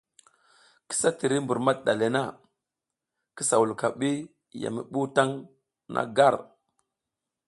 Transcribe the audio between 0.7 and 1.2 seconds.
Kisa